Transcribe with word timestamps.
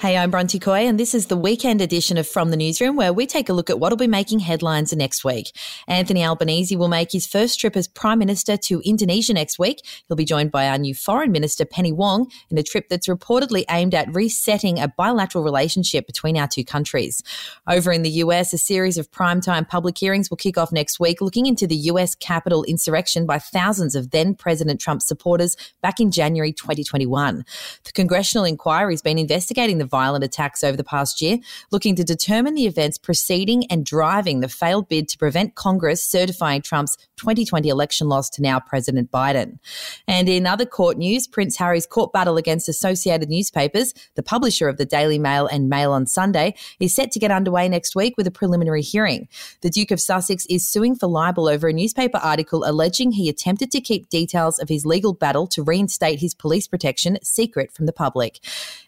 Hey, 0.00 0.16
I'm 0.16 0.30
Bronte 0.30 0.60
Coy, 0.60 0.86
and 0.86 0.96
this 0.96 1.12
is 1.12 1.26
the 1.26 1.36
weekend 1.36 1.80
edition 1.80 2.18
of 2.18 2.28
From 2.28 2.52
the 2.52 2.56
Newsroom, 2.56 2.94
where 2.94 3.12
we 3.12 3.26
take 3.26 3.48
a 3.48 3.52
look 3.52 3.68
at 3.68 3.80
what 3.80 3.90
will 3.90 3.96
be 3.96 4.06
making 4.06 4.38
headlines 4.38 4.92
next 4.92 5.24
week. 5.24 5.50
Anthony 5.88 6.24
Albanese 6.24 6.76
will 6.76 6.86
make 6.86 7.10
his 7.10 7.26
first 7.26 7.58
trip 7.58 7.76
as 7.76 7.88
Prime 7.88 8.20
Minister 8.20 8.56
to 8.56 8.80
Indonesia 8.84 9.32
next 9.32 9.58
week. 9.58 9.84
He'll 10.06 10.16
be 10.16 10.24
joined 10.24 10.52
by 10.52 10.68
our 10.68 10.78
new 10.78 10.94
Foreign 10.94 11.32
Minister, 11.32 11.64
Penny 11.64 11.90
Wong, 11.90 12.30
in 12.48 12.56
a 12.56 12.62
trip 12.62 12.88
that's 12.88 13.08
reportedly 13.08 13.64
aimed 13.68 13.92
at 13.92 14.06
resetting 14.14 14.78
a 14.78 14.86
bilateral 14.86 15.42
relationship 15.42 16.06
between 16.06 16.36
our 16.36 16.46
two 16.46 16.64
countries. 16.64 17.20
Over 17.66 17.90
in 17.90 18.02
the 18.02 18.22
US, 18.22 18.52
a 18.52 18.58
series 18.58 18.98
of 18.98 19.10
primetime 19.10 19.66
public 19.66 19.98
hearings 19.98 20.30
will 20.30 20.36
kick 20.36 20.56
off 20.56 20.70
next 20.70 21.00
week, 21.00 21.20
looking 21.20 21.46
into 21.46 21.66
the 21.66 21.74
US 21.90 22.14
Capitol 22.14 22.62
insurrection 22.62 23.26
by 23.26 23.40
thousands 23.40 23.96
of 23.96 24.12
then 24.12 24.36
President 24.36 24.80
Trump 24.80 25.02
supporters 25.02 25.56
back 25.82 25.98
in 25.98 26.12
January 26.12 26.52
2021. 26.52 27.44
The 27.82 27.92
congressional 27.92 28.44
inquiry 28.44 28.92
has 28.92 29.02
been 29.02 29.18
investigating 29.18 29.78
the 29.78 29.87
violent 29.88 30.24
attacks 30.24 30.62
over 30.62 30.76
the 30.76 30.84
past 30.84 31.20
year, 31.20 31.38
looking 31.70 31.96
to 31.96 32.04
determine 32.04 32.54
the 32.54 32.66
events 32.66 32.98
preceding 32.98 33.64
and 33.70 33.84
driving 33.84 34.40
the 34.40 34.48
failed 34.48 34.88
bid 34.88 35.08
to 35.08 35.18
prevent 35.18 35.54
Congress 35.54 36.02
certifying 36.02 36.62
Trump's 36.62 36.96
2020 37.16 37.68
election 37.68 38.08
loss 38.08 38.30
to 38.30 38.42
now 38.42 38.60
President 38.60 39.10
Biden. 39.10 39.58
And 40.06 40.28
in 40.28 40.46
other 40.46 40.66
court 40.66 40.98
news, 40.98 41.26
Prince 41.26 41.56
Harry's 41.56 41.86
court 41.86 42.12
battle 42.12 42.36
against 42.36 42.68
Associated 42.68 43.28
Newspapers, 43.28 43.92
the 44.14 44.22
publisher 44.22 44.68
of 44.68 44.76
the 44.76 44.84
Daily 44.84 45.18
Mail 45.18 45.46
and 45.46 45.68
Mail 45.68 45.92
on 45.92 46.06
Sunday, 46.06 46.54
is 46.80 46.94
set 46.94 47.10
to 47.12 47.18
get 47.18 47.30
underway 47.30 47.68
next 47.68 47.96
week 47.96 48.16
with 48.16 48.26
a 48.26 48.30
preliminary 48.30 48.82
hearing. 48.82 49.28
The 49.60 49.70
Duke 49.70 49.90
of 49.90 50.00
Sussex 50.00 50.46
is 50.46 50.68
suing 50.68 50.96
for 50.96 51.06
libel 51.06 51.48
over 51.48 51.68
a 51.68 51.72
newspaper 51.72 52.18
article 52.18 52.64
alleging 52.64 53.12
he 53.12 53.28
attempted 53.28 53.70
to 53.72 53.80
keep 53.80 54.08
details 54.08 54.58
of 54.58 54.68
his 54.68 54.86
legal 54.86 55.12
battle 55.12 55.46
to 55.48 55.62
reinstate 55.62 56.20
his 56.20 56.34
police 56.34 56.66
protection 56.66 57.18
secret 57.22 57.72
from 57.72 57.86
the 57.86 57.92
public. 57.92 58.40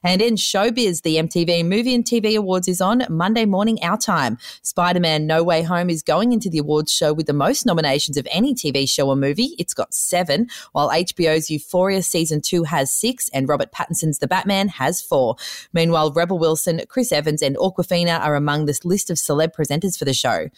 And 0.02 0.22
in 0.22 0.34
showbiz, 0.34 0.89
the 0.98 1.16
MTV 1.16 1.64
Movie 1.64 1.94
and 1.94 2.04
TV 2.04 2.36
Awards 2.36 2.66
is 2.66 2.80
on 2.80 3.04
Monday 3.08 3.44
morning 3.44 3.78
our 3.82 3.96
time. 3.96 4.38
Spider 4.62 4.98
Man 4.98 5.26
No 5.26 5.44
Way 5.44 5.62
Home 5.62 5.88
is 5.88 6.02
going 6.02 6.32
into 6.32 6.50
the 6.50 6.58
awards 6.58 6.92
show 6.92 7.12
with 7.12 7.26
the 7.26 7.32
most 7.32 7.64
nominations 7.64 8.16
of 8.16 8.26
any 8.32 8.54
TV 8.54 8.88
show 8.88 9.08
or 9.08 9.14
movie. 9.14 9.54
It's 9.58 9.74
got 9.74 9.94
seven, 9.94 10.48
while 10.72 10.90
HBO's 10.90 11.48
Euphoria 11.48 12.02
season 12.02 12.40
two 12.40 12.64
has 12.64 12.92
six, 12.92 13.28
and 13.32 13.48
Robert 13.48 13.70
Pattinson's 13.70 14.18
The 14.18 14.26
Batman 14.26 14.66
has 14.68 15.00
four. 15.00 15.36
Meanwhile, 15.72 16.12
Rebel 16.12 16.40
Wilson, 16.40 16.80
Chris 16.88 17.12
Evans, 17.12 17.42
and 17.42 17.56
Awkwafina 17.56 18.18
are 18.18 18.34
among 18.34 18.66
this 18.66 18.84
list 18.84 19.10
of 19.10 19.16
celeb 19.16 19.54
presenters 19.54 19.96
for 19.96 20.04
the 20.04 20.12
show. 20.14 20.48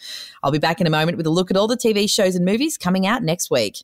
I'll 0.41 0.51
be 0.51 0.57
back 0.57 0.81
in 0.81 0.87
a 0.87 0.89
moment 0.89 1.17
with 1.17 1.27
a 1.27 1.29
look 1.29 1.51
at 1.51 1.57
all 1.57 1.67
the 1.67 1.77
TV 1.77 2.09
shows 2.09 2.35
and 2.35 2.43
movies 2.43 2.77
coming 2.77 3.05
out 3.05 3.21
next 3.21 3.51
week. 3.51 3.83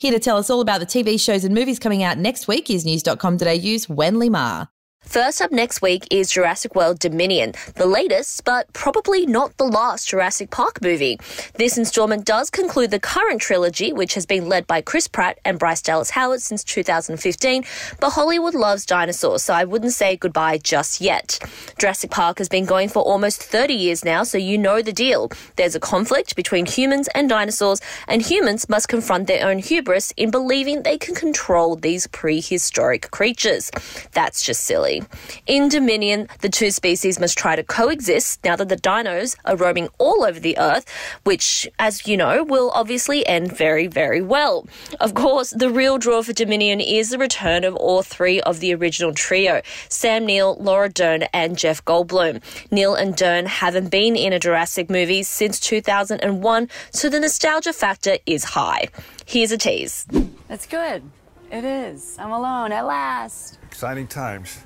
Here 0.00 0.12
to 0.12 0.18
tell 0.18 0.38
us 0.38 0.48
all 0.48 0.62
about 0.62 0.80
the 0.80 0.86
TV 0.86 1.20
shows 1.20 1.44
and 1.44 1.54
movies 1.54 1.78
coming 1.78 2.02
out 2.02 2.16
next 2.16 2.48
week 2.48 2.70
is 2.70 2.86
news.com.au's 2.86 3.86
Wenlei 3.86 4.30
Ma. 4.30 4.64
First 5.10 5.42
up 5.42 5.50
next 5.50 5.82
week 5.82 6.06
is 6.12 6.30
Jurassic 6.30 6.76
World 6.76 7.00
Dominion, 7.00 7.54
the 7.74 7.84
latest, 7.84 8.44
but 8.44 8.72
probably 8.72 9.26
not 9.26 9.56
the 9.56 9.64
last 9.64 10.08
Jurassic 10.08 10.50
Park 10.50 10.80
movie. 10.80 11.18
This 11.54 11.76
installment 11.76 12.24
does 12.24 12.48
conclude 12.48 12.92
the 12.92 13.00
current 13.00 13.40
trilogy, 13.40 13.92
which 13.92 14.14
has 14.14 14.24
been 14.24 14.48
led 14.48 14.68
by 14.68 14.82
Chris 14.82 15.08
Pratt 15.08 15.40
and 15.44 15.58
Bryce 15.58 15.82
Dallas 15.82 16.10
Howard 16.10 16.42
since 16.42 16.62
2015, 16.62 17.64
but 17.98 18.10
Hollywood 18.10 18.54
loves 18.54 18.86
dinosaurs, 18.86 19.42
so 19.42 19.52
I 19.52 19.64
wouldn't 19.64 19.94
say 19.94 20.16
goodbye 20.16 20.58
just 20.58 21.00
yet. 21.00 21.40
Jurassic 21.76 22.12
Park 22.12 22.38
has 22.38 22.48
been 22.48 22.64
going 22.64 22.88
for 22.88 23.02
almost 23.02 23.42
30 23.42 23.74
years 23.74 24.04
now, 24.04 24.22
so 24.22 24.38
you 24.38 24.58
know 24.58 24.80
the 24.80 24.92
deal. 24.92 25.32
There's 25.56 25.74
a 25.74 25.80
conflict 25.80 26.36
between 26.36 26.66
humans 26.66 27.08
and 27.16 27.28
dinosaurs, 27.28 27.80
and 28.06 28.22
humans 28.22 28.68
must 28.68 28.86
confront 28.86 29.26
their 29.26 29.44
own 29.44 29.58
hubris 29.58 30.12
in 30.16 30.30
believing 30.30 30.84
they 30.84 30.98
can 30.98 31.16
control 31.16 31.74
these 31.74 32.06
prehistoric 32.06 33.10
creatures. 33.10 33.72
That's 34.12 34.42
just 34.42 34.62
silly. 34.62 34.99
In 35.46 35.68
Dominion, 35.68 36.28
the 36.40 36.48
two 36.48 36.70
species 36.70 37.18
must 37.18 37.36
try 37.36 37.56
to 37.56 37.62
coexist 37.62 38.44
now 38.44 38.56
that 38.56 38.68
the 38.68 38.76
dinos 38.76 39.36
are 39.44 39.56
roaming 39.56 39.88
all 39.98 40.24
over 40.24 40.40
the 40.40 40.58
Earth, 40.58 40.86
which, 41.24 41.68
as 41.78 42.06
you 42.06 42.16
know, 42.16 42.44
will 42.44 42.70
obviously 42.70 43.26
end 43.26 43.56
very, 43.56 43.86
very 43.86 44.22
well. 44.22 44.66
Of 45.00 45.14
course, 45.14 45.50
the 45.50 45.70
real 45.70 45.98
draw 45.98 46.22
for 46.22 46.32
Dominion 46.32 46.80
is 46.80 47.10
the 47.10 47.18
return 47.18 47.64
of 47.64 47.74
all 47.76 48.02
three 48.02 48.40
of 48.42 48.60
the 48.60 48.74
original 48.74 49.14
trio 49.14 49.62
Sam 49.88 50.26
Neill, 50.26 50.56
Laura 50.60 50.88
Dern, 50.88 51.22
and 51.32 51.58
Jeff 51.58 51.84
Goldblum. 51.84 52.42
Neill 52.70 52.94
and 52.94 53.16
Dern 53.16 53.46
haven't 53.46 53.88
been 53.88 54.16
in 54.16 54.32
a 54.32 54.38
Jurassic 54.38 54.90
movie 54.90 55.22
since 55.22 55.60
2001, 55.60 56.68
so 56.90 57.08
the 57.08 57.20
nostalgia 57.20 57.72
factor 57.72 58.18
is 58.26 58.44
high. 58.44 58.88
Here's 59.26 59.52
a 59.52 59.58
tease. 59.58 60.06
It's 60.48 60.66
good. 60.66 61.02
It 61.50 61.64
is. 61.64 62.16
I'm 62.18 62.30
alone 62.30 62.72
at 62.72 62.86
last. 62.86 63.58
Exciting 63.64 64.06
times. 64.06 64.64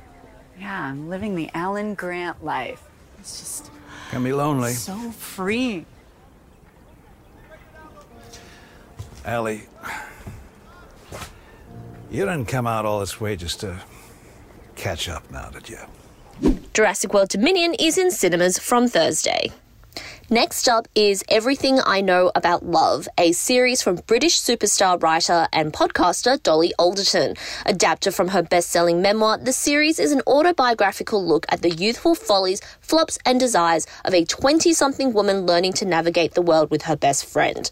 Yeah, 0.58 0.82
I'm 0.84 1.08
living 1.08 1.34
the 1.34 1.50
Alan 1.54 1.94
Grant 1.94 2.44
life. 2.44 2.82
It's 3.18 3.38
just 3.40 3.70
Can 4.10 4.22
be 4.24 4.32
lonely. 4.32 4.72
so 4.72 4.96
free. 5.10 5.86
Ellie, 9.24 9.62
you 12.10 12.20
didn't 12.26 12.44
come 12.46 12.66
out 12.66 12.84
all 12.84 13.00
this 13.00 13.20
way 13.20 13.36
just 13.36 13.60
to 13.60 13.80
catch 14.76 15.08
up 15.08 15.28
now, 15.30 15.48
did 15.48 15.68
you? 15.68 15.78
Jurassic 16.74 17.14
World 17.14 17.30
Dominion 17.30 17.74
is 17.78 17.96
in 17.96 18.10
cinemas 18.10 18.58
from 18.58 18.86
Thursday. 18.86 19.50
Next 20.30 20.70
up 20.70 20.88
is 20.94 21.22
Everything 21.28 21.80
I 21.84 22.00
Know 22.00 22.32
About 22.34 22.64
Love, 22.64 23.06
a 23.18 23.32
series 23.32 23.82
from 23.82 23.96
British 23.96 24.40
superstar 24.40 25.00
writer 25.02 25.46
and 25.52 25.70
podcaster 25.70 26.42
Dolly 26.42 26.72
Alderton. 26.78 27.36
Adapted 27.66 28.14
from 28.14 28.28
her 28.28 28.42
best 28.42 28.70
selling 28.70 29.02
memoir, 29.02 29.36
the 29.36 29.52
series 29.52 29.98
is 29.98 30.12
an 30.12 30.22
autobiographical 30.26 31.22
look 31.22 31.44
at 31.50 31.60
the 31.60 31.70
youthful 31.70 32.14
follies, 32.14 32.62
flops, 32.80 33.18
and 33.26 33.38
desires 33.38 33.86
of 34.06 34.14
a 34.14 34.24
20 34.24 34.72
something 34.72 35.12
woman 35.12 35.44
learning 35.44 35.74
to 35.74 35.84
navigate 35.84 36.32
the 36.32 36.40
world 36.40 36.70
with 36.70 36.82
her 36.82 36.96
best 36.96 37.26
friend. 37.26 37.70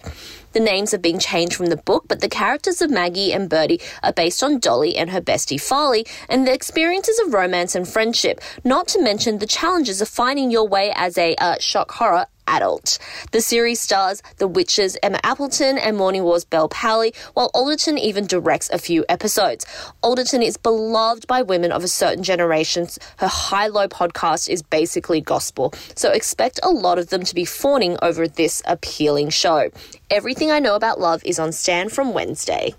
The 0.52 0.60
names 0.60 0.92
have 0.92 1.02
been 1.02 1.18
changed 1.18 1.56
from 1.56 1.66
the 1.66 1.76
book, 1.76 2.04
but 2.08 2.20
the 2.20 2.28
characters 2.28 2.82
of 2.82 2.90
Maggie 2.90 3.32
and 3.32 3.48
Bertie 3.48 3.80
are 4.02 4.12
based 4.12 4.42
on 4.42 4.58
Dolly 4.58 4.96
and 4.96 5.10
her 5.10 5.20
bestie 5.20 5.60
Farly 5.60 6.06
and 6.28 6.46
the 6.46 6.52
experiences 6.52 7.18
of 7.20 7.32
romance 7.32 7.74
and 7.74 7.88
friendship, 7.88 8.40
not 8.64 8.88
to 8.88 9.02
mention 9.02 9.38
the 9.38 9.46
challenges 9.46 10.00
of 10.00 10.08
finding 10.08 10.50
your 10.50 10.68
way 10.68 10.92
as 10.94 11.16
a 11.16 11.34
uh, 11.36 11.56
shock 11.58 11.92
horror 11.92 12.26
adult. 12.46 12.98
The 13.30 13.40
series 13.40 13.80
stars 13.80 14.22
The 14.38 14.48
Witcher, 14.48 14.88
Emma 15.02 15.20
Appleton, 15.22 15.78
and 15.78 15.96
Morning 15.96 16.24
War's 16.24 16.44
Bel 16.44 16.68
Powley, 16.68 17.14
while 17.34 17.50
Alderton 17.54 17.98
even 17.98 18.26
directs 18.26 18.68
a 18.70 18.78
few 18.78 19.04
episodes. 19.08 19.64
Alderton 20.02 20.42
is 20.42 20.56
beloved 20.56 21.26
by 21.26 21.42
women 21.42 21.72
of 21.72 21.84
a 21.84 21.88
certain 21.88 22.22
generation. 22.22 22.88
Her 23.18 23.28
high 23.28 23.68
low 23.68 23.88
podcast 23.88 24.48
is 24.48 24.62
basically 24.62 25.20
gospel, 25.20 25.72
so 25.94 26.10
expect 26.10 26.58
a 26.62 26.70
lot 26.70 26.98
of 26.98 27.08
them 27.10 27.22
to 27.24 27.34
be 27.34 27.44
fawning 27.44 27.96
over 28.02 28.26
this 28.26 28.62
appealing 28.66 29.30
show. 29.30 29.70
Everything 30.14 30.50
I 30.50 30.58
Know 30.58 30.74
About 30.74 31.00
Love 31.00 31.24
is 31.24 31.38
on 31.38 31.52
Stan 31.52 31.88
from 31.88 32.12
Wednesday. 32.12 32.74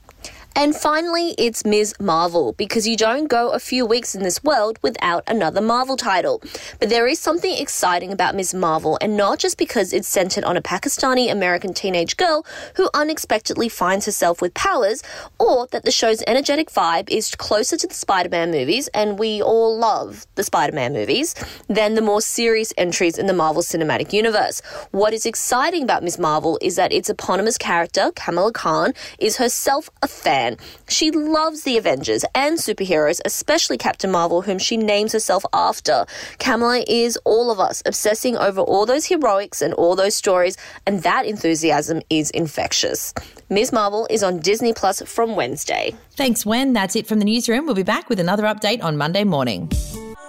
And 0.55 0.76
finally, 0.76 1.34
it's 1.40 1.66
Ms. 1.66 1.96
Marvel, 2.00 2.53
because 2.53 2.88
you 2.88 2.96
don't 2.96 3.28
go 3.28 3.50
a 3.50 3.59
few 3.59 3.88
weeks 3.88 4.14
in 4.14 4.22
this 4.22 4.44
world 4.44 4.78
without 4.84 5.23
another 5.28 5.61
Marvel 5.61 5.97
title. 5.97 6.44
But 6.79 6.90
there 6.90 7.08
is 7.08 7.17
something 7.17 7.58
exciting 7.58 8.11
about 8.11 8.35
Ms. 8.35 8.53
Marvel, 8.53 9.00
and 9.02 9.17
not 9.17 9.40
just 9.40 9.58
because 9.58 9.94
it's 9.94 10.08
centered 10.08 10.44
on 10.44 10.55
a 10.55 10.61
Pakistani 10.61 11.32
American 11.32 11.73
teenage 11.73 12.17
girl 12.17 12.46
who 12.76 12.88
unexpectedly 12.94 13.67
finds 13.67 14.05
herself 14.05 14.41
with 14.41 14.53
powers, 14.53 15.02
or 15.40 15.66
that 15.72 15.85
the 15.85 15.91
show's 15.91 16.23
energetic 16.28 16.70
vibe 16.70 17.09
is 17.09 17.34
closer 17.34 17.76
to 17.76 17.88
the 17.88 17.96
Spider 17.96 18.29
Man 18.29 18.52
movies, 18.52 18.88
and 18.90 19.17
we 19.17 19.41
all 19.41 19.76
love 19.76 20.28
the 20.35 20.44
Spider 20.44 20.73
Man 20.73 20.94
movies, 20.94 21.34
than 21.67 21.96
the 21.96 22.02
more 22.02 22.22
serious 22.22 22.72
entries 22.78 23.17
in 23.17 23.26
the 23.26 23.34
Marvel 23.34 23.64
Cinematic 23.64 24.14
Universe. 24.14 24.61
What 24.91 25.14
is 25.14 25.26
exciting 25.26 25.82
about 25.82 26.03
Ms. 26.03 26.20
Marvel 26.20 26.59
is 26.61 26.76
that 26.76 26.94
its 26.94 27.09
eponymous 27.09 27.58
character, 27.58 28.11
Kamala 28.16 28.52
Khan, 28.52 28.94
is 29.17 29.38
herself 29.38 29.90
a 30.03 30.08
fan 30.08 30.42
fan. 30.43 30.57
She 30.87 31.11
loves 31.11 31.63
the 31.63 31.78
Avengers 31.78 32.25
and 32.35 32.57
superheroes, 32.57 33.19
especially 33.25 33.78
Captain 33.78 34.11
Marvel, 34.11 34.41
whom 34.41 34.59
she 34.59 34.78
names 34.78 35.11
herself 35.11 35.43
after. 35.53 36.05
Kamala 36.40 36.84
is 36.87 37.17
all 37.25 37.51
of 37.51 37.59
us, 37.59 37.81
obsessing 37.85 38.37
over 38.37 38.61
all 38.61 38.85
those 38.85 39.05
heroics 39.05 39.61
and 39.61 39.73
all 39.73 39.95
those 39.95 40.16
stories, 40.16 40.57
and 40.85 41.03
that 41.03 41.25
enthusiasm 41.25 42.01
is 42.09 42.29
infectious. 42.31 43.13
Ms. 43.49 43.72
Marvel 43.72 44.07
is 44.09 44.23
on 44.23 44.40
Disney 44.40 44.73
Plus 44.73 45.01
from 45.03 45.35
Wednesday. 45.35 45.95
Thanks, 46.11 46.45
Wen. 46.45 46.73
That's 46.73 46.95
it 46.95 47.07
from 47.07 47.19
the 47.19 47.25
newsroom. 47.25 47.66
We'll 47.66 47.75
be 47.75 47.84
back 47.84 48.09
with 48.09 48.19
another 48.19 48.43
update 48.43 48.84
on 48.84 48.97
Monday 48.97 49.23
morning. 49.23 49.69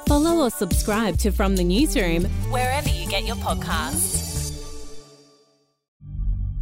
Follow 0.07 0.45
or 0.45 0.51
subscribe 0.51 1.17
to 1.19 1.33
From 1.33 1.57
the 1.57 1.65
Newsroom 1.65 2.25
wherever 2.51 2.91
you 2.91 3.09
get 3.09 3.25
your 3.25 3.37
podcasts. 3.37 4.14